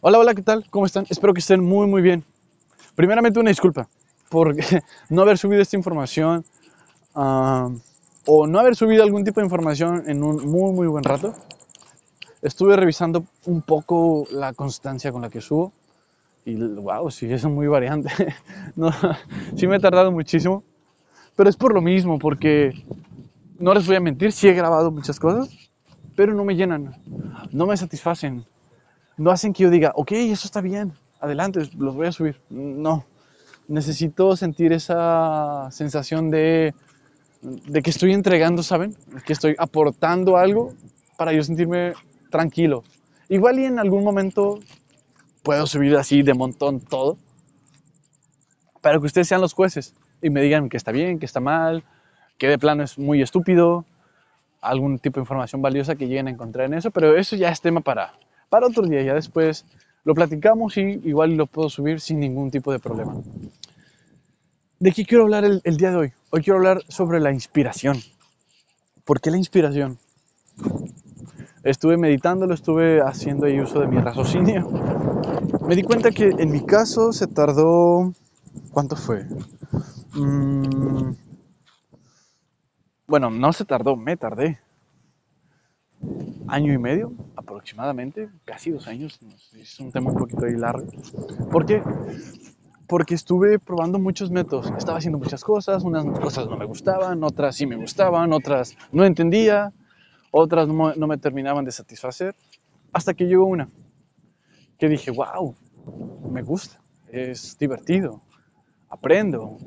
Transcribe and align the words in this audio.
Hola, 0.00 0.20
hola, 0.20 0.32
¿qué 0.32 0.42
tal? 0.42 0.64
¿Cómo 0.70 0.86
están? 0.86 1.06
Espero 1.10 1.34
que 1.34 1.40
estén 1.40 1.60
muy, 1.60 1.88
muy 1.88 2.02
bien. 2.02 2.22
Primeramente, 2.94 3.40
una 3.40 3.50
disculpa 3.50 3.88
por 4.28 4.54
no 5.10 5.22
haber 5.22 5.38
subido 5.38 5.60
esta 5.60 5.76
información 5.76 6.44
o 7.14 8.46
no 8.46 8.60
haber 8.60 8.76
subido 8.76 9.02
algún 9.02 9.24
tipo 9.24 9.40
de 9.40 9.46
información 9.46 10.04
en 10.06 10.22
un 10.22 10.48
muy, 10.48 10.72
muy 10.72 10.86
buen 10.86 11.02
rato. 11.02 11.34
Estuve 12.42 12.76
revisando 12.76 13.24
un 13.46 13.60
poco 13.62 14.24
la 14.30 14.52
constancia 14.52 15.10
con 15.10 15.22
la 15.22 15.30
que 15.30 15.40
subo 15.40 15.72
y, 16.44 16.54
wow, 16.54 17.10
sí, 17.10 17.32
es 17.32 17.44
muy 17.46 17.66
variante. 17.66 18.10
no, 18.76 18.92
sí 19.56 19.66
me 19.66 19.78
he 19.78 19.80
tardado 19.80 20.12
muchísimo, 20.12 20.62
pero 21.34 21.50
es 21.50 21.56
por 21.56 21.74
lo 21.74 21.80
mismo, 21.80 22.20
porque 22.20 22.84
no 23.58 23.74
les 23.74 23.84
voy 23.84 23.96
a 23.96 24.00
mentir, 24.00 24.30
sí 24.30 24.46
he 24.46 24.54
grabado 24.54 24.92
muchas 24.92 25.18
cosas, 25.18 25.50
pero 26.14 26.34
no 26.34 26.44
me 26.44 26.54
llenan, 26.54 26.94
no 27.50 27.66
me 27.66 27.76
satisfacen 27.76 28.46
no 29.18 29.30
hacen 29.30 29.52
que 29.52 29.64
yo 29.64 29.70
diga, 29.70 29.92
ok, 29.94 30.12
eso 30.12 30.46
está 30.46 30.60
bien, 30.60 30.92
adelante, 31.20 31.68
los 31.76 31.94
voy 31.94 32.06
a 32.06 32.12
subir. 32.12 32.40
No, 32.48 33.04
necesito 33.66 34.36
sentir 34.36 34.72
esa 34.72 35.68
sensación 35.70 36.30
de, 36.30 36.74
de 37.42 37.82
que 37.82 37.90
estoy 37.90 38.14
entregando, 38.14 38.62
¿saben? 38.62 38.96
Que 39.26 39.32
estoy 39.32 39.54
aportando 39.58 40.36
algo 40.36 40.72
para 41.16 41.32
yo 41.32 41.42
sentirme 41.42 41.92
tranquilo. 42.30 42.84
Igual 43.28 43.58
y 43.58 43.64
en 43.64 43.78
algún 43.78 44.04
momento 44.04 44.60
puedo 45.42 45.66
subir 45.66 45.96
así 45.96 46.22
de 46.22 46.34
montón 46.34 46.80
todo, 46.80 47.18
para 48.80 48.98
que 48.98 49.06
ustedes 49.06 49.28
sean 49.28 49.40
los 49.40 49.52
jueces 49.52 49.94
y 50.22 50.30
me 50.30 50.40
digan 50.40 50.68
que 50.68 50.76
está 50.76 50.92
bien, 50.92 51.18
que 51.18 51.26
está 51.26 51.40
mal, 51.40 51.84
que 52.38 52.48
de 52.48 52.58
plano 52.58 52.84
es 52.84 52.98
muy 52.98 53.20
estúpido, 53.20 53.84
algún 54.60 54.98
tipo 54.98 55.20
de 55.20 55.22
información 55.22 55.60
valiosa 55.60 55.96
que 55.96 56.06
lleguen 56.06 56.28
a 56.28 56.30
encontrar 56.30 56.66
en 56.66 56.74
eso, 56.74 56.90
pero 56.90 57.16
eso 57.16 57.36
ya 57.36 57.50
es 57.50 57.60
tema 57.60 57.80
para, 57.80 58.14
para 58.48 58.66
otro 58.66 58.84
día. 58.84 59.02
Ya 59.02 59.14
después 59.14 59.64
lo 60.04 60.14
platicamos 60.14 60.76
y 60.76 61.00
igual 61.04 61.36
lo 61.36 61.46
puedo 61.46 61.68
subir 61.68 62.00
sin 62.00 62.20
ningún 62.20 62.50
tipo 62.50 62.72
de 62.72 62.78
problema. 62.78 63.14
¿De 64.80 64.92
qué 64.92 65.04
quiero 65.04 65.24
hablar 65.24 65.44
el, 65.44 65.76
día 65.76 65.90
de 65.90 65.96
hoy? 65.96 66.12
Hoy 66.30 66.42
quiero 66.42 66.58
hablar 66.58 66.82
sobre 66.88 67.20
la 67.20 67.32
inspiración. 67.32 67.98
¿Por 69.04 69.20
qué 69.20 69.30
la 69.30 69.36
inspiración? 69.36 69.98
Estuve 71.64 71.96
meditándolo, 71.96 72.54
estuve 72.54 73.00
haciendo 73.00 73.46
ahí 73.46 73.60
uso 73.60 73.80
de 73.80 73.88
mi 73.88 73.98
raciocinio. 73.98 74.70
Me 75.66 75.74
di 75.74 75.82
cuenta 75.82 76.10
que 76.10 76.30
en 76.38 76.50
mi 76.50 76.64
caso 76.64 77.12
se 77.12 77.26
tardó... 77.26 78.12
¿Cuánto 78.70 78.96
fue? 78.96 79.26
Mm, 80.14 81.12
bueno, 83.06 83.30
no 83.30 83.52
se 83.52 83.64
tardó, 83.64 83.96
me 83.96 84.16
tardé 84.16 84.58
año 86.46 86.72
y 86.72 86.78
medio 86.78 87.12
aproximadamente, 87.68 88.30
casi 88.46 88.70
dos 88.70 88.88
años, 88.88 89.20
es 89.52 89.78
un 89.78 89.92
tema 89.92 90.10
un 90.10 90.16
poquito 90.16 90.46
ahí 90.46 90.56
largo. 90.56 90.86
¿Por 91.50 91.66
qué? 91.66 91.82
Porque 92.86 93.14
estuve 93.14 93.58
probando 93.58 93.98
muchos 93.98 94.30
métodos, 94.30 94.72
estaba 94.78 94.96
haciendo 94.96 95.18
muchas 95.18 95.44
cosas, 95.44 95.84
unas 95.84 96.06
cosas 96.18 96.46
no 96.46 96.56
me 96.56 96.64
gustaban, 96.64 97.22
otras 97.22 97.56
sí 97.56 97.66
me 97.66 97.76
gustaban, 97.76 98.32
otras 98.32 98.74
no 98.90 99.04
entendía, 99.04 99.74
otras 100.30 100.66
no, 100.66 100.94
no 100.94 101.06
me 101.06 101.18
terminaban 101.18 101.66
de 101.66 101.72
satisfacer, 101.72 102.34
hasta 102.94 103.12
que 103.12 103.26
llegó 103.26 103.44
una 103.44 103.68
que 104.78 104.88
dije, 104.88 105.10
wow, 105.10 105.54
me 106.30 106.40
gusta, 106.40 106.80
es 107.08 107.58
divertido, 107.58 108.22
aprendo, 108.88 109.58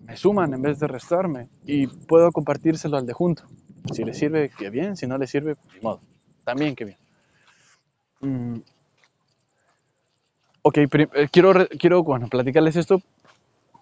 me 0.00 0.16
suman 0.16 0.52
en 0.52 0.62
vez 0.62 0.80
de 0.80 0.88
restarme 0.88 1.48
y 1.64 1.86
puedo 1.86 2.32
compartírselo 2.32 2.96
al 2.96 3.06
de 3.06 3.12
junto. 3.12 3.44
Si 3.92 4.02
le 4.02 4.14
sirve, 4.14 4.50
que 4.50 4.68
bien, 4.68 4.96
si 4.96 5.06
no 5.06 5.16
le 5.16 5.28
sirve, 5.28 5.56
ni 5.76 5.80
modo. 5.80 6.00
También 6.44 6.74
que 6.74 6.84
bien. 6.84 6.98
Mm. 8.20 8.60
Ok, 10.62 10.78
eh, 10.78 11.28
quiero, 11.30 11.52
quiero 11.78 12.02
bueno, 12.04 12.28
platicarles 12.28 12.76
esto 12.76 13.02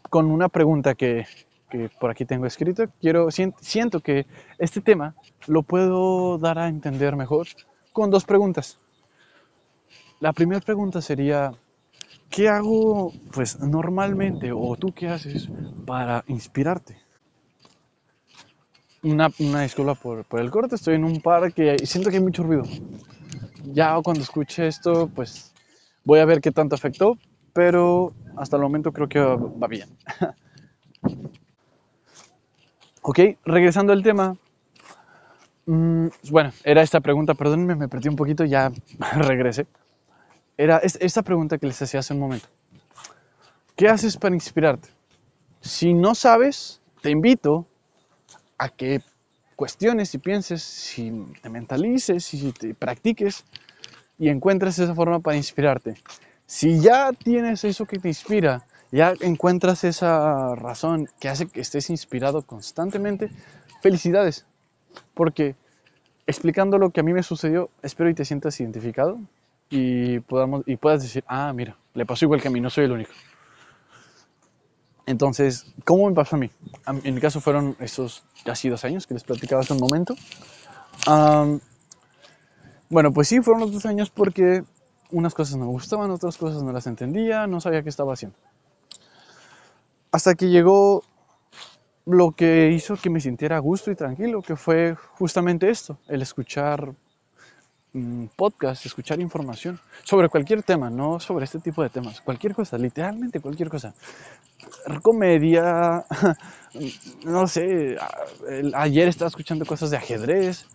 con 0.08 0.30
una 0.30 0.48
pregunta 0.48 0.94
que, 0.94 1.26
que 1.70 1.90
por 2.00 2.10
aquí 2.10 2.24
tengo 2.24 2.46
escrito. 2.46 2.84
Quiero, 3.00 3.30
siento 3.30 4.00
que 4.00 4.26
este 4.58 4.80
tema 4.80 5.14
lo 5.46 5.62
puedo 5.62 6.38
dar 6.38 6.58
a 6.58 6.68
entender 6.68 7.16
mejor 7.16 7.48
con 7.92 8.10
dos 8.10 8.24
preguntas. 8.24 8.78
La 10.20 10.32
primera 10.32 10.60
pregunta 10.60 11.00
sería, 11.00 11.52
¿qué 12.30 12.48
hago 12.48 13.12
pues 13.32 13.60
normalmente 13.60 14.52
o 14.52 14.76
tú 14.76 14.92
qué 14.92 15.08
haces 15.08 15.48
para 15.86 16.24
inspirarte? 16.26 16.96
Una, 19.02 19.30
una 19.38 19.62
disculpa 19.62 19.94
por, 19.94 20.24
por, 20.24 20.40
el 20.40 20.50
corte, 20.50 20.74
estoy 20.74 20.96
en 20.96 21.04
un 21.04 21.22
parque 21.22 21.76
y 21.80 21.86
siento 21.86 22.10
que 22.10 22.16
hay 22.16 22.22
mucho 22.22 22.42
ruido. 22.42 22.64
Ya 23.64 23.98
cuando 24.02 24.22
escuche 24.22 24.66
esto, 24.66 25.08
pues 25.14 25.54
voy 26.04 26.20
a 26.20 26.26
ver 26.26 26.42
qué 26.42 26.52
tanto 26.52 26.74
afectó, 26.74 27.16
pero 27.54 28.12
hasta 28.36 28.56
el 28.56 28.62
momento 28.62 28.92
creo 28.92 29.08
que 29.08 29.20
va 29.20 29.68
bien. 29.68 29.88
ok, 33.02 33.18
regresando 33.44 33.92
al 33.92 34.02
tema. 34.02 34.36
Mmm, 35.64 36.08
bueno, 36.30 36.52
era 36.64 36.82
esta 36.82 37.00
pregunta, 37.00 37.34
perdónenme, 37.34 37.76
me 37.76 37.88
perdí 37.88 38.08
un 38.08 38.16
poquito, 38.16 38.44
ya 38.44 38.70
regresé. 39.16 39.66
Era 40.58 40.78
esta 40.78 41.22
pregunta 41.22 41.56
que 41.56 41.66
les 41.66 41.80
hacía 41.80 42.00
hace 42.00 42.12
un 42.12 42.20
momento. 42.20 42.48
¿Qué 43.76 43.88
haces 43.88 44.18
para 44.18 44.34
inspirarte? 44.34 44.90
Si 45.62 45.94
no 45.94 46.14
sabes, 46.14 46.82
te 47.00 47.10
invito 47.10 47.66
a 48.60 48.68
que 48.68 49.00
cuestiones 49.56 50.14
y 50.14 50.18
pienses, 50.18 50.62
si 50.62 51.10
te 51.40 51.48
mentalices, 51.48 52.24
si 52.24 52.52
te 52.52 52.74
practiques 52.74 53.44
y 54.18 54.28
encuentres 54.28 54.78
esa 54.78 54.94
forma 54.94 55.20
para 55.20 55.38
inspirarte. 55.38 55.94
Si 56.44 56.78
ya 56.80 57.10
tienes 57.12 57.64
eso 57.64 57.86
que 57.86 57.98
te 57.98 58.08
inspira, 58.08 58.66
ya 58.92 59.14
encuentras 59.20 59.82
esa 59.84 60.54
razón 60.56 61.08
que 61.18 61.30
hace 61.30 61.46
que 61.46 61.62
estés 61.62 61.88
inspirado 61.88 62.42
constantemente, 62.42 63.30
felicidades. 63.80 64.44
Porque 65.14 65.54
explicando 66.26 66.76
lo 66.76 66.90
que 66.90 67.00
a 67.00 67.02
mí 67.02 67.14
me 67.14 67.22
sucedió, 67.22 67.70
espero 67.82 68.10
y 68.10 68.14
te 68.14 68.26
sientas 68.26 68.60
identificado 68.60 69.18
y, 69.70 70.20
podamos, 70.20 70.64
y 70.66 70.76
puedas 70.76 71.02
decir, 71.02 71.24
ah, 71.26 71.50
mira, 71.54 71.78
le 71.94 72.04
pasó 72.04 72.26
igual 72.26 72.42
que 72.42 72.48
a 72.48 72.50
mí, 72.50 72.60
no 72.60 72.68
soy 72.68 72.84
el 72.84 72.92
único. 72.92 73.12
Entonces, 75.06 75.66
¿cómo 75.84 76.08
me 76.08 76.14
pasó 76.14 76.36
a 76.36 76.38
mí? 76.38 76.50
En 77.04 77.14
mi 77.14 77.20
caso 77.20 77.40
fueron 77.40 77.76
esos 77.80 78.22
casi 78.44 78.68
dos 78.68 78.84
años 78.84 79.06
que 79.06 79.14
les 79.14 79.24
platicaba 79.24 79.62
hace 79.62 79.72
un 79.72 79.80
momento. 79.80 80.14
Bueno, 82.88 83.12
pues 83.12 83.28
sí, 83.28 83.40
fueron 83.40 83.60
los 83.60 83.72
dos 83.72 83.86
años 83.86 84.10
porque 84.10 84.64
unas 85.10 85.34
cosas 85.34 85.56
me 85.56 85.66
gustaban, 85.66 86.10
otras 86.10 86.36
cosas 86.36 86.62
no 86.62 86.72
las 86.72 86.86
entendía, 86.86 87.46
no 87.46 87.60
sabía 87.60 87.82
qué 87.82 87.88
estaba 87.88 88.12
haciendo. 88.12 88.36
Hasta 90.12 90.34
que 90.34 90.48
llegó 90.48 91.04
lo 92.04 92.32
que 92.32 92.70
hizo 92.72 92.96
que 92.96 93.10
me 93.10 93.20
sintiera 93.20 93.56
a 93.56 93.60
gusto 93.60 93.90
y 93.90 93.94
tranquilo, 93.96 94.42
que 94.42 94.56
fue 94.56 94.96
justamente 94.96 95.70
esto, 95.70 95.98
el 96.08 96.22
escuchar 96.22 96.94
podcast, 98.36 98.86
escuchar 98.86 99.20
información 99.20 99.80
sobre 100.04 100.28
cualquier 100.28 100.62
tema, 100.62 100.90
no 100.90 101.18
sobre 101.18 101.44
este 101.44 101.58
tipo 101.58 101.82
de 101.82 101.90
temas, 101.90 102.20
cualquier 102.20 102.54
cosa, 102.54 102.78
literalmente 102.78 103.40
cualquier 103.40 103.68
cosa. 103.68 103.94
Comedia, 105.02 106.04
no 107.24 107.46
sé, 107.46 107.96
ayer 108.74 109.08
estaba 109.08 109.28
escuchando 109.28 109.64
cosas 109.66 109.90
de 109.90 109.96
ajedrez, 109.96 110.66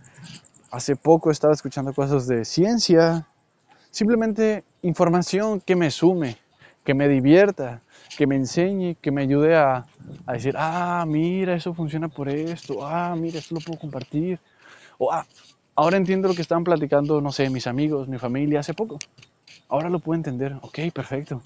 hace 0.71 0.95
poco 0.95 1.31
estaba 1.31 1.53
escuchando 1.53 1.93
cosas 1.93 2.27
de 2.27 2.43
ciencia, 2.43 3.27
simplemente 3.91 4.63
información 4.81 5.61
que 5.61 5.75
me 5.75 5.91
sume, 5.91 6.37
que 6.83 6.93
me 6.93 7.07
divierta, 7.07 7.81
que 8.17 8.27
me 8.27 8.35
enseñe, 8.35 8.95
que 9.01 9.11
me 9.11 9.21
ayude 9.21 9.55
a, 9.55 9.85
a 10.25 10.33
decir, 10.33 10.53
ah, 10.57 11.05
mira, 11.07 11.55
eso 11.55 11.73
funciona 11.73 12.09
por 12.09 12.29
esto, 12.29 12.85
ah, 12.85 13.15
mira, 13.15 13.39
esto 13.39 13.55
lo 13.55 13.61
puedo 13.61 13.79
compartir, 13.79 14.39
o 14.97 15.11
ah, 15.11 15.25
Ahora 15.75 15.97
entiendo 15.97 16.29
lo 16.29 16.33
que 16.35 16.41
estaban 16.41 16.63
platicando, 16.63 17.19
no 17.19 17.31
sé, 17.31 17.49
mis 17.49 17.67
amigos, 17.67 18.07
mi 18.07 18.17
familia 18.17 18.61
hace 18.61 18.73
poco. 18.73 18.97
Ahora 19.67 19.89
lo 19.89 19.99
puedo 19.99 20.15
entender. 20.15 20.55
Ok, 20.61 20.79
perfecto. 20.93 21.41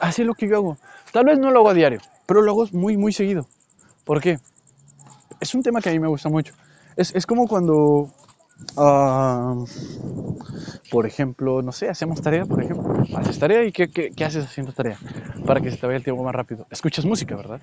Así 0.00 0.22
es 0.22 0.26
lo 0.26 0.34
que 0.34 0.48
yo 0.48 0.56
hago. 0.56 0.76
Tal 1.12 1.24
vez 1.24 1.38
no 1.38 1.50
lo 1.52 1.60
hago 1.60 1.70
a 1.70 1.74
diario, 1.74 2.00
pero 2.26 2.42
lo 2.42 2.50
hago 2.50 2.66
muy, 2.72 2.96
muy 2.96 3.12
seguido. 3.12 3.46
¿Por 4.04 4.20
qué? 4.20 4.38
Es 5.40 5.54
un 5.54 5.62
tema 5.62 5.80
que 5.80 5.90
a 5.90 5.92
mí 5.92 6.00
me 6.00 6.08
gusta 6.08 6.28
mucho. 6.28 6.52
Es, 6.96 7.14
es 7.14 7.26
como 7.26 7.46
cuando, 7.46 8.10
uh, 8.76 9.64
por 10.90 11.06
ejemplo, 11.06 11.62
no 11.62 11.70
sé, 11.70 11.88
hacemos 11.88 12.20
tarea, 12.20 12.46
por 12.46 12.62
ejemplo. 12.62 13.04
Haces 13.14 13.38
tarea 13.38 13.64
y 13.64 13.70
¿qué, 13.70 13.88
qué, 13.88 14.10
qué 14.10 14.24
haces 14.24 14.44
haciendo 14.44 14.72
tarea? 14.72 14.98
Para 15.46 15.60
que 15.60 15.70
se 15.70 15.76
te 15.76 15.86
vaya 15.86 15.98
el 15.98 16.04
tiempo 16.04 16.24
más 16.24 16.34
rápido. 16.34 16.66
Escuchas 16.70 17.04
música, 17.04 17.36
¿verdad? 17.36 17.60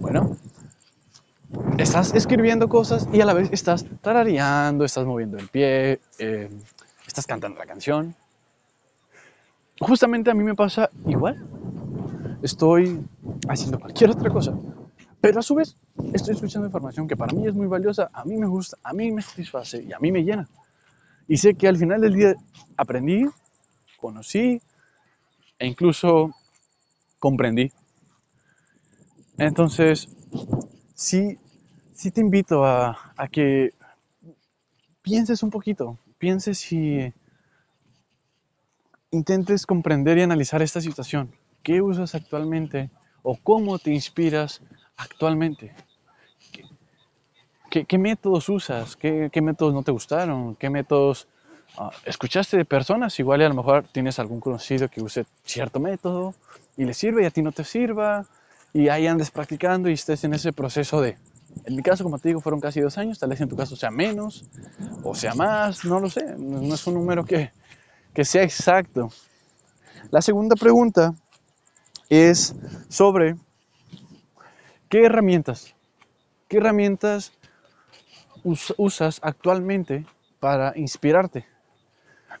Bueno, 0.00 0.36
estás 1.78 2.14
escribiendo 2.14 2.68
cosas 2.68 3.08
y 3.12 3.20
a 3.20 3.24
la 3.24 3.34
vez 3.34 3.50
estás 3.52 3.84
tarareando, 4.00 4.84
estás 4.84 5.06
moviendo 5.06 5.38
el 5.38 5.48
pie, 5.48 6.00
eh, 6.18 6.50
estás 7.06 7.26
cantando 7.26 7.58
la 7.58 7.66
canción. 7.66 8.14
Justamente 9.80 10.30
a 10.30 10.34
mí 10.34 10.42
me 10.42 10.54
pasa 10.54 10.90
igual. 11.06 11.46
Estoy 12.42 13.00
haciendo 13.48 13.78
cualquier 13.78 14.10
otra 14.10 14.30
cosa, 14.30 14.52
pero 15.20 15.40
a 15.40 15.42
su 15.42 15.54
vez 15.54 15.76
estoy 16.12 16.34
escuchando 16.34 16.66
información 16.66 17.08
que 17.08 17.16
para 17.16 17.32
mí 17.32 17.46
es 17.46 17.54
muy 17.54 17.66
valiosa, 17.66 18.10
a 18.12 18.24
mí 18.24 18.36
me 18.36 18.46
gusta, 18.46 18.76
a 18.82 18.92
mí 18.92 19.10
me 19.10 19.22
satisface 19.22 19.82
y 19.82 19.92
a 19.92 19.98
mí 19.98 20.12
me 20.12 20.22
llena. 20.22 20.48
Y 21.26 21.36
sé 21.36 21.54
que 21.54 21.68
al 21.68 21.76
final 21.76 22.00
del 22.00 22.14
día 22.14 22.34
aprendí, 22.76 23.26
conocí 24.00 24.60
e 25.58 25.66
incluso 25.66 26.34
comprendí. 27.18 27.72
Entonces, 29.36 30.08
sí, 30.98 31.38
sí 31.94 32.10
te 32.10 32.20
invito 32.20 32.64
a, 32.64 33.12
a 33.16 33.28
que 33.28 33.72
pienses 35.00 35.42
un 35.44 35.50
poquito, 35.50 35.96
pienses 36.18 36.72
y 36.72 37.12
intentes 39.12 39.64
comprender 39.64 40.18
y 40.18 40.22
analizar 40.22 40.60
esta 40.60 40.80
situación. 40.80 41.32
¿Qué 41.62 41.80
usas 41.80 42.14
actualmente 42.14 42.90
o 43.22 43.36
cómo 43.36 43.78
te 43.78 43.92
inspiras 43.92 44.60
actualmente? 44.96 45.72
¿Qué, 47.70 47.98
métodos 47.98 48.48
usas? 48.48 48.96
¿Qué, 48.96 49.30
métodos 49.40 49.74
no 49.74 49.82
te 49.82 49.92
gustaron? 49.92 50.56
¿Qué 50.56 50.68
métodos 50.68 51.28
ah, 51.76 51.90
escuchaste 52.06 52.56
de 52.56 52.64
personas? 52.64 53.18
Igual 53.20 53.42
y 53.42 53.44
a 53.44 53.48
lo 53.48 53.54
mejor 53.54 53.84
tienes 53.92 54.18
algún 54.18 54.40
conocido 54.40 54.88
que 54.88 55.02
use 55.02 55.26
cierto 55.44 55.78
método 55.78 56.34
y 56.76 56.84
le 56.84 56.94
sirve 56.94 57.22
y 57.22 57.26
a 57.26 57.30
ti 57.30 57.42
no 57.42 57.52
te 57.52 57.64
sirva 57.64 58.26
y 58.78 58.90
ahí 58.90 59.08
andes 59.08 59.32
practicando 59.32 59.90
y 59.90 59.94
estés 59.94 60.22
en 60.22 60.34
ese 60.34 60.52
proceso 60.52 61.00
de, 61.00 61.18
en 61.64 61.74
mi 61.74 61.82
caso, 61.82 62.04
como 62.04 62.20
te 62.20 62.28
digo, 62.28 62.40
fueron 62.40 62.60
casi 62.60 62.80
dos 62.80 62.96
años, 62.96 63.18
tal 63.18 63.30
vez 63.30 63.40
en 63.40 63.48
tu 63.48 63.56
caso 63.56 63.74
sea 63.74 63.90
menos 63.90 64.48
o 65.02 65.16
sea 65.16 65.34
más, 65.34 65.84
no 65.84 65.98
lo 65.98 66.08
sé, 66.08 66.36
no 66.38 66.72
es 66.72 66.86
un 66.86 66.94
número 66.94 67.24
que, 67.24 67.50
que 68.14 68.24
sea 68.24 68.44
exacto. 68.44 69.10
La 70.12 70.22
segunda 70.22 70.54
pregunta 70.54 71.12
es 72.08 72.54
sobre 72.88 73.34
qué 74.88 75.06
herramientas, 75.06 75.74
qué 76.46 76.58
herramientas 76.58 77.32
usas 78.76 79.18
actualmente 79.24 80.06
para 80.38 80.72
inspirarte. 80.78 81.44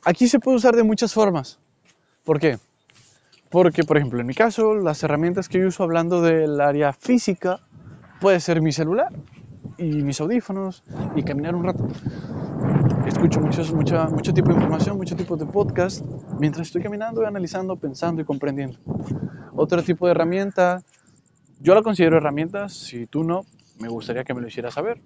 Aquí 0.04 0.28
se 0.28 0.38
puede 0.38 0.58
usar 0.58 0.76
de 0.76 0.84
muchas 0.84 1.12
formas. 1.12 1.58
¿Por 2.22 2.38
qué? 2.38 2.60
Porque, 3.50 3.84
por 3.84 3.96
ejemplo, 3.96 4.20
en 4.20 4.26
mi 4.26 4.34
caso, 4.34 4.74
las 4.74 5.02
herramientas 5.02 5.48
que 5.48 5.58
yo 5.60 5.68
uso 5.68 5.82
hablando 5.82 6.20
del 6.20 6.60
área 6.60 6.92
física 6.92 7.60
puede 8.20 8.40
ser 8.40 8.60
mi 8.60 8.72
celular 8.72 9.12
y 9.78 10.02
mis 10.02 10.20
audífonos 10.20 10.84
y 11.16 11.22
caminar 11.22 11.54
un 11.54 11.64
rato. 11.64 11.88
Escucho 13.06 13.40
muchos, 13.40 13.72
mucha, 13.72 14.08
mucho 14.08 14.34
tipo 14.34 14.48
de 14.48 14.54
información, 14.56 14.96
mucho 14.96 15.16
tipo 15.16 15.36
de 15.36 15.46
podcast 15.46 16.04
mientras 16.38 16.66
estoy 16.66 16.82
caminando 16.82 17.26
analizando, 17.26 17.76
pensando 17.76 18.20
y 18.20 18.24
comprendiendo. 18.24 18.78
Otro 19.56 19.82
tipo 19.82 20.06
de 20.06 20.12
herramienta, 20.12 20.82
yo 21.60 21.74
la 21.74 21.82
considero 21.82 22.18
herramienta, 22.18 22.68
si 22.68 23.06
tú 23.06 23.24
no, 23.24 23.46
me 23.80 23.88
gustaría 23.88 24.24
que 24.24 24.34
me 24.34 24.40
lo 24.40 24.48
hicieras 24.48 24.74
saber 24.74 25.00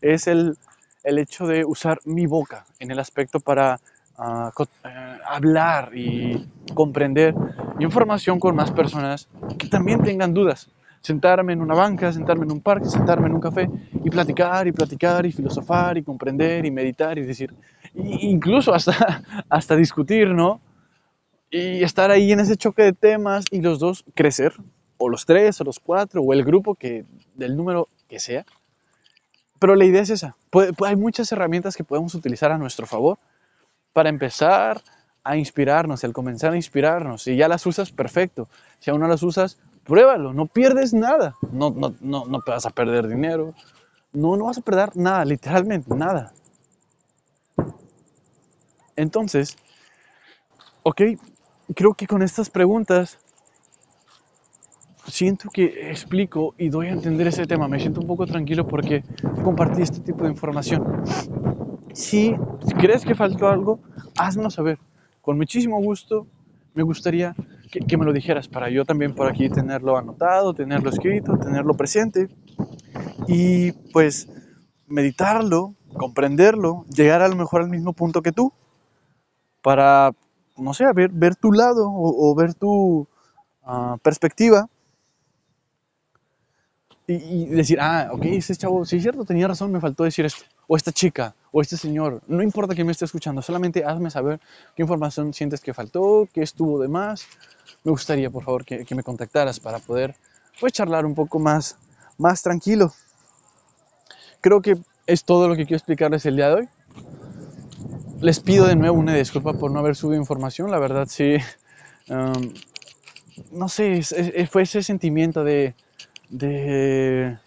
es 0.00 0.26
el, 0.26 0.56
el 1.04 1.18
hecho 1.18 1.46
de 1.46 1.64
usar 1.64 2.00
mi 2.04 2.26
boca 2.26 2.66
en 2.78 2.90
el 2.90 2.98
aspecto 2.98 3.40
para 3.40 3.80
eh, 4.18 5.18
hablar 5.26 5.90
y 5.94 6.46
comprender 6.74 7.34
información 7.78 8.40
con 8.40 8.56
más 8.56 8.70
personas 8.70 9.28
que 9.58 9.68
también 9.68 10.02
tengan 10.02 10.32
dudas. 10.32 10.70
Sentarme 11.02 11.52
en 11.52 11.60
una 11.60 11.74
banca, 11.74 12.12
sentarme 12.12 12.44
en 12.44 12.52
un 12.52 12.60
parque, 12.60 12.88
sentarme 12.88 13.28
en 13.28 13.34
un 13.34 13.40
café 13.40 13.68
y 14.02 14.10
platicar 14.10 14.66
y 14.66 14.72
platicar 14.72 15.24
y 15.26 15.32
filosofar 15.32 15.98
y 15.98 16.02
comprender 16.02 16.64
y 16.64 16.70
meditar 16.70 17.18
y 17.18 17.22
decir, 17.22 17.54
incluso 17.94 18.74
hasta, 18.74 19.22
hasta 19.48 19.76
discutir, 19.76 20.28
¿no? 20.28 20.60
Y 21.50 21.84
estar 21.84 22.10
ahí 22.10 22.32
en 22.32 22.40
ese 22.40 22.56
choque 22.56 22.82
de 22.82 22.92
temas 22.92 23.44
y 23.50 23.60
los 23.60 23.78
dos 23.78 24.04
crecer, 24.14 24.52
o 24.98 25.08
los 25.08 25.26
tres, 25.26 25.60
o 25.60 25.64
los 25.64 25.78
cuatro, 25.78 26.22
o 26.22 26.32
el 26.32 26.42
grupo 26.44 26.74
que, 26.74 27.04
del 27.34 27.56
número 27.56 27.88
que 28.08 28.18
sea, 28.18 28.44
pero 29.58 29.74
la 29.74 29.84
idea 29.84 30.02
es 30.02 30.10
esa. 30.10 30.36
hay 30.84 30.96
muchas 30.96 31.30
herramientas 31.32 31.76
que 31.76 31.84
podemos 31.84 32.14
utilizar 32.14 32.50
a 32.50 32.58
nuestro 32.58 32.86
favor 32.86 33.18
para 33.96 34.10
empezar 34.10 34.82
a 35.24 35.38
inspirarnos, 35.38 36.04
al 36.04 36.12
comenzar 36.12 36.52
a 36.52 36.56
inspirarnos. 36.56 37.22
Si 37.22 37.34
ya 37.34 37.48
las 37.48 37.64
usas, 37.64 37.92
perfecto. 37.92 38.46
Si 38.78 38.90
aún 38.90 39.00
no 39.00 39.08
las 39.08 39.22
usas, 39.22 39.56
pruébalo. 39.84 40.34
No 40.34 40.44
pierdes 40.44 40.92
nada. 40.92 41.34
No, 41.50 41.70
no, 41.70 41.94
no, 42.00 42.26
no 42.26 42.42
vas 42.46 42.66
a 42.66 42.70
perder 42.70 43.08
dinero. 43.08 43.54
No, 44.12 44.36
no 44.36 44.44
vas 44.44 44.58
a 44.58 44.60
perder 44.60 44.94
nada, 44.98 45.24
literalmente 45.24 45.94
nada. 45.94 46.34
Entonces, 48.96 49.56
ok, 50.82 51.00
creo 51.74 51.94
que 51.94 52.06
con 52.06 52.20
estas 52.20 52.50
preguntas 52.50 53.18
siento 55.08 55.48
que 55.50 55.90
explico 55.90 56.54
y 56.58 56.68
doy 56.68 56.88
a 56.88 56.92
entender 56.92 57.26
ese 57.26 57.46
tema. 57.46 57.68
Me 57.68 57.80
siento 57.80 58.00
un 58.00 58.06
poco 58.06 58.26
tranquilo 58.26 58.66
porque 58.66 59.04
compartí 59.42 59.82
este 59.82 60.00
tipo 60.00 60.24
de 60.24 60.30
información. 60.30 61.02
Si 61.92 62.34
crees 62.78 63.04
que 63.04 63.14
faltó 63.14 63.48
algo, 63.48 63.80
házmelo 64.18 64.50
saber. 64.50 64.78
Con 65.22 65.36
muchísimo 65.36 65.80
gusto 65.80 66.26
me 66.74 66.82
gustaría 66.82 67.34
que, 67.70 67.80
que, 67.80 67.96
me 67.96 68.04
lo 68.04 68.12
dijeras 68.12 68.48
para 68.48 68.68
yo 68.68 68.84
también 68.84 69.14
por 69.14 69.28
aquí 69.28 69.48
tenerlo 69.48 69.96
anotado, 69.96 70.52
tenerlo 70.52 70.90
escrito, 70.90 71.38
tenerlo 71.38 71.74
presente 71.74 72.28
y 73.26 73.72
pues 73.92 74.28
meditarlo, 74.86 75.74
comprenderlo, 75.94 76.84
llegar 76.94 77.22
a 77.22 77.28
lo 77.28 77.36
mejor 77.36 77.62
al 77.62 77.70
mismo 77.70 77.94
punto 77.94 78.20
que 78.20 78.30
tú 78.30 78.52
para, 79.62 80.12
no 80.56 80.74
sé, 80.74 80.84
ver, 80.94 81.10
ver 81.10 81.34
tu 81.34 81.50
lado 81.50 81.90
o, 81.90 82.30
o 82.30 82.34
ver 82.34 82.54
tu 82.54 83.08
uh, 83.66 83.98
perspectiva 84.02 84.68
y, 87.08 87.46
decir, 87.46 87.78
ah, 87.80 88.10
ok, 88.12 88.24
ese 88.24 88.56
chavo, 88.56 88.84
sí 88.84 88.96
es 88.96 89.02
cierto, 89.02 89.24
tenía 89.24 89.46
razón, 89.46 89.70
me 89.70 89.80
faltó 89.80 90.04
decir 90.04 90.24
esto. 90.24 90.44
O 90.66 90.76
esta 90.76 90.90
chica, 90.90 91.36
o 91.52 91.60
este 91.60 91.76
señor, 91.76 92.20
no 92.26 92.42
importa 92.42 92.74
que 92.74 92.82
me 92.82 92.90
esté 92.90 93.04
escuchando, 93.04 93.42
solamente 93.42 93.84
hazme 93.84 94.10
saber 94.10 94.40
qué 94.74 94.82
información 94.82 95.32
sientes 95.32 95.60
que 95.60 95.72
faltó, 95.72 96.28
qué 96.32 96.42
estuvo 96.42 96.80
de 96.80 96.88
más. 96.88 97.26
Me 97.84 97.92
gustaría, 97.92 98.28
por 98.30 98.42
favor, 98.42 98.64
que, 98.64 98.84
que 98.84 98.94
me 98.96 99.04
contactaras 99.04 99.60
para 99.60 99.78
poder, 99.78 100.16
pues, 100.58 100.72
charlar 100.72 101.06
un 101.06 101.14
poco 101.14 101.38
más, 101.38 101.78
más 102.18 102.42
tranquilo. 102.42 102.92
Creo 104.40 104.60
que 104.60 104.76
es 105.06 105.24
todo 105.24 105.48
lo 105.48 105.54
que 105.54 105.64
quiero 105.64 105.76
explicarles 105.76 106.26
el 106.26 106.34
día 106.34 106.48
de 106.48 106.54
hoy. 106.54 106.68
Les 108.20 108.40
pido 108.40 108.66
de 108.66 108.74
nuevo 108.74 108.98
una 108.98 109.14
disculpa 109.14 109.52
por 109.52 109.70
no 109.70 109.78
haber 109.78 109.94
subido 109.94 110.20
información, 110.20 110.70
la 110.70 110.78
verdad 110.78 111.06
sí, 111.08 111.36
um, 112.08 112.54
no 113.52 113.68
sé, 113.68 114.02
fue 114.50 114.62
ese 114.62 114.82
sentimiento 114.82 115.44
de 115.44 115.74
de, 116.28 117.38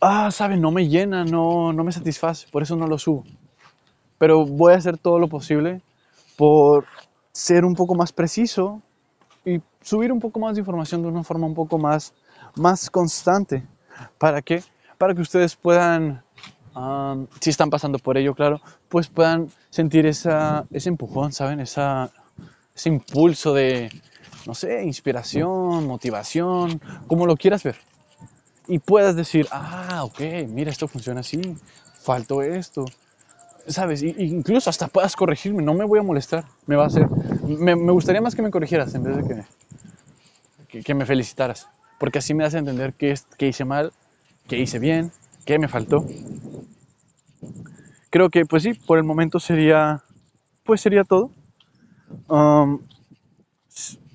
ah, 0.00 0.30
¿saben? 0.30 0.60
No 0.60 0.70
me 0.70 0.88
llena, 0.88 1.24
no, 1.24 1.72
no 1.72 1.84
me 1.84 1.92
satisface, 1.92 2.46
por 2.50 2.62
eso 2.62 2.76
no 2.76 2.86
lo 2.86 2.98
subo. 2.98 3.24
Pero 4.18 4.44
voy 4.44 4.72
a 4.72 4.76
hacer 4.76 4.98
todo 4.98 5.18
lo 5.18 5.28
posible 5.28 5.82
por 6.36 6.86
ser 7.32 7.64
un 7.64 7.74
poco 7.74 7.94
más 7.94 8.12
preciso 8.12 8.82
y 9.44 9.60
subir 9.82 10.12
un 10.12 10.20
poco 10.20 10.40
más 10.40 10.54
de 10.54 10.60
información 10.60 11.02
de 11.02 11.08
una 11.08 11.22
forma 11.22 11.46
un 11.46 11.54
poco 11.54 11.78
más, 11.78 12.14
más 12.56 12.90
constante. 12.90 13.66
¿Para 14.18 14.42
qué? 14.42 14.62
Para 14.98 15.14
que 15.14 15.22
ustedes 15.22 15.56
puedan, 15.56 16.22
si 17.40 17.50
están 17.50 17.70
pasando 17.70 17.98
por 17.98 18.18
ello, 18.18 18.34
claro, 18.34 18.60
pues 18.88 19.08
puedan 19.08 19.48
sentir 19.70 20.06
esa, 20.06 20.66
ese 20.70 20.88
empujón, 20.88 21.32
¿saben? 21.32 21.60
Esa, 21.60 22.10
ese 22.74 22.90
impulso 22.90 23.54
de, 23.54 23.90
no 24.46 24.54
sé, 24.54 24.84
inspiración, 24.84 25.86
motivación, 25.86 26.80
como 27.06 27.26
lo 27.26 27.36
quieras 27.36 27.62
ver 27.62 27.89
y 28.70 28.78
puedas 28.78 29.16
decir, 29.16 29.48
ah, 29.50 30.02
ok, 30.04 30.20
mira, 30.48 30.70
esto 30.70 30.86
funciona 30.86 31.20
así, 31.20 31.40
faltó 32.02 32.40
esto, 32.40 32.84
¿sabes? 33.66 34.00
Incluso 34.00 34.70
hasta 34.70 34.86
puedas 34.86 35.16
corregirme, 35.16 35.60
no 35.60 35.74
me 35.74 35.84
voy 35.84 35.98
a 35.98 36.02
molestar, 36.04 36.44
me 36.66 36.76
va 36.76 36.84
a 36.84 36.86
hacer, 36.86 37.08
me, 37.42 37.74
me 37.74 37.90
gustaría 37.90 38.20
más 38.20 38.36
que 38.36 38.42
me 38.42 38.50
corrigieras 38.52 38.94
en 38.94 39.02
vez 39.02 39.16
de 39.16 39.44
que, 40.68 40.82
que, 40.84 40.94
me 40.94 41.04
felicitaras, 41.04 41.68
porque 41.98 42.20
así 42.20 42.32
me 42.32 42.44
hace 42.44 42.58
entender 42.58 42.94
qué, 42.94 43.18
qué 43.36 43.48
hice 43.48 43.64
mal, 43.64 43.92
qué 44.46 44.58
hice 44.58 44.78
bien, 44.78 45.10
qué 45.44 45.58
me 45.58 45.66
faltó. 45.66 46.06
Creo 48.08 48.30
que, 48.30 48.46
pues 48.46 48.62
sí, 48.62 48.74
por 48.74 48.98
el 48.98 49.04
momento 49.04 49.40
sería, 49.40 50.04
pues 50.62 50.80
sería 50.80 51.02
todo. 51.02 51.32
Um, 52.28 52.82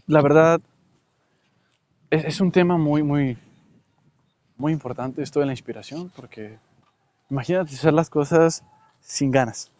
la 0.07 0.21
verdad, 0.21 0.61
es 2.09 2.39
un 2.39 2.53
tema 2.53 2.77
muy, 2.77 3.03
muy, 3.03 3.37
muy 4.57 4.71
importante 4.73 5.21
esto 5.21 5.39
de 5.39 5.45
la 5.45 5.53
inspiración, 5.53 6.11
porque 6.15 6.57
imagínate 7.29 7.75
hacer 7.75 7.93
las 7.93 8.09
cosas 8.09 8.63
sin 9.01 9.31
ganas, 9.31 9.71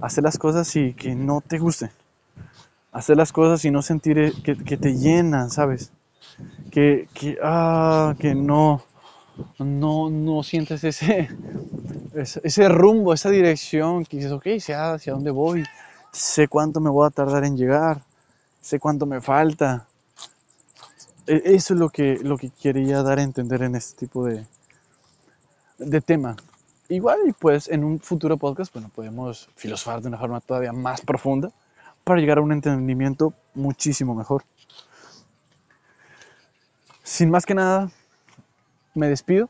hacer 0.00 0.24
las 0.24 0.38
cosas 0.38 0.74
y 0.76 0.94
que 0.94 1.14
no 1.14 1.40
te 1.40 1.58
gusten, 1.58 1.90
hacer 2.92 3.16
las 3.16 3.32
cosas 3.32 3.64
y 3.64 3.70
no 3.70 3.82
sentir 3.82 4.32
que, 4.42 4.56
que 4.56 4.76
te 4.76 4.96
llenan, 4.96 5.50
¿sabes? 5.50 5.90
Que, 6.70 7.08
que, 7.14 7.38
ah, 7.42 8.14
que 8.18 8.34
no, 8.34 8.82
no, 9.58 10.10
no 10.10 10.42
sientes 10.42 10.84
ese, 10.84 11.28
ese, 12.14 12.68
rumbo, 12.68 13.12
esa 13.12 13.30
dirección, 13.30 14.04
que 14.04 14.18
dices, 14.18 14.32
ok, 14.32 14.46
sé 14.58 14.74
hacia 14.74 15.12
dónde 15.12 15.30
voy, 15.30 15.64
sé 16.12 16.48
cuánto 16.48 16.80
me 16.80 16.90
voy 16.90 17.06
a 17.06 17.10
tardar 17.10 17.44
en 17.44 17.56
llegar, 17.56 18.02
sé 18.60 18.78
cuánto 18.78 19.06
me 19.06 19.20
falta, 19.20 19.86
e, 19.88 19.95
eso 21.26 21.74
es 21.74 21.80
lo 21.80 21.88
que, 21.88 22.18
lo 22.22 22.36
que 22.36 22.50
quería 22.50 23.02
dar 23.02 23.18
a 23.18 23.22
entender 23.22 23.62
en 23.62 23.74
este 23.74 24.06
tipo 24.06 24.24
de, 24.24 24.46
de 25.78 26.00
tema. 26.00 26.36
Igual 26.88 27.34
pues 27.38 27.68
en 27.68 27.84
un 27.84 28.00
futuro 28.00 28.36
podcast, 28.36 28.72
bueno, 28.72 28.90
podemos 28.94 29.48
filosofar 29.56 30.00
de 30.00 30.08
una 30.08 30.18
forma 30.18 30.40
todavía 30.40 30.72
más 30.72 31.00
profunda, 31.00 31.50
para 32.04 32.20
llegar 32.20 32.38
a 32.38 32.42
un 32.42 32.52
entendimiento 32.52 33.34
muchísimo 33.54 34.14
mejor. 34.14 34.44
Sin 37.02 37.30
más 37.30 37.44
que 37.44 37.54
nada, 37.54 37.90
me 38.94 39.08
despido. 39.08 39.48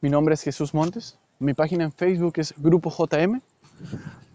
Mi 0.00 0.08
nombre 0.08 0.34
es 0.34 0.42
Jesús 0.42 0.72
Montes. 0.72 1.18
Mi 1.38 1.52
página 1.52 1.84
en 1.84 1.92
Facebook 1.92 2.34
es 2.36 2.54
Grupo 2.56 2.90
JM. 2.90 3.42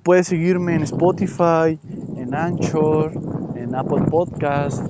Puedes 0.03 0.27
seguirme 0.27 0.75
en 0.75 0.83
Spotify, 0.83 1.79
en 2.15 2.35
Anchor, 2.35 3.11
en 3.55 3.73
Apple 3.75 4.03
Podcast 4.09 4.83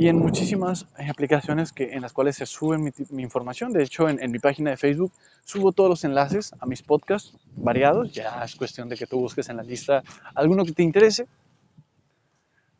y 0.00 0.08
en 0.08 0.16
muchísimas 0.16 0.86
aplicaciones 1.10 1.74
que, 1.74 1.92
en 1.92 2.00
las 2.00 2.14
cuales 2.14 2.34
se 2.36 2.46
sube 2.46 2.78
mi, 2.78 3.22
información. 3.22 3.70
De 3.70 3.82
hecho, 3.82 4.08
en, 4.08 4.18
en, 4.22 4.30
mi 4.30 4.38
página 4.38 4.70
de 4.70 4.78
Facebook 4.78 5.12
subo 5.44 5.72
todos 5.72 5.90
los 5.90 6.04
enlaces 6.04 6.54
a 6.58 6.64
mis 6.64 6.80
podcasts 6.80 7.36
variados. 7.54 8.10
Ya 8.10 8.42
es 8.42 8.56
cuestión 8.56 8.88
de 8.88 8.96
que 8.96 9.06
tú 9.06 9.20
busques 9.20 9.50
en 9.50 9.58
la 9.58 9.62
lista 9.62 10.02
alguno 10.34 10.64
que 10.64 10.72
te 10.72 10.82
interese. 10.82 11.26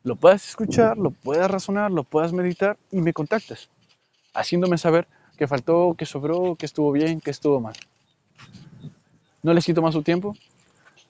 Lo 0.03 0.17
puedas 0.17 0.49
escuchar, 0.49 0.97
lo 0.97 1.11
puedas 1.11 1.51
razonar, 1.51 1.91
lo 1.91 2.05
puedas 2.05 2.33
meditar 2.33 2.79
y 2.91 3.03
me 3.03 3.13
contactas, 3.13 3.69
haciéndome 4.33 4.79
saber 4.79 5.07
qué 5.37 5.47
faltó, 5.47 5.95
qué 5.99 6.07
sobró, 6.07 6.57
qué 6.57 6.65
estuvo 6.65 6.91
bien, 6.91 7.21
qué 7.21 7.33
estuvo 7.33 7.61
mal. 7.61 7.75
No 9.43 9.53
les 9.53 9.67
quito 9.67 9.83
más 9.83 9.93
su 9.93 10.03
tiempo. 10.03 10.35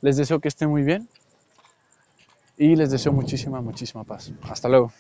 Les 0.01 0.17
deseo 0.17 0.41
que 0.41 0.49
estén 0.49 0.71
muy 0.71 0.83
bien 0.83 1.09
y 2.59 2.75
les 2.75 2.91
deseo 2.91 3.13
muchísima, 3.13 3.61
muchísima 3.61 4.03
paz. 4.03 4.33
Hasta 4.43 4.69
luego. 4.69 4.93